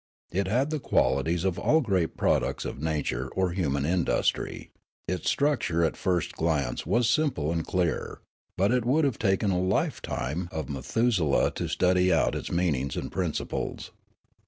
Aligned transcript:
It 0.31 0.47
had 0.47 0.71
the 0.71 0.79
qualities 0.79 1.43
of 1.43 1.59
all 1.59 1.79
great 1.79 2.17
products 2.17 2.65
of 2.65 2.81
nature 2.81 3.27
or 3.35 3.51
human 3.51 3.85
industry; 3.85 4.71
its 5.07 5.29
structure 5.29 5.83
at 5.83 5.93
the 5.93 5.99
first 5.99 6.33
glance 6.33 6.87
was 6.87 7.07
simple 7.07 7.51
and 7.51 7.63
clear; 7.63 8.19
but 8.57 8.71
it 8.71 8.83
would 8.83 9.05
have 9.05 9.19
taken 9.19 9.51
the 9.51 9.57
lifetime 9.57 10.49
of 10.51 10.69
Methuselah 10.69 11.51
to 11.51 11.67
study 11.67 12.11
out 12.11 12.33
its 12.33 12.51
meanings 12.51 12.95
and 12.97 13.11
principles. 13.11 13.91